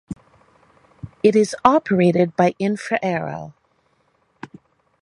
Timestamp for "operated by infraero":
1.63-3.53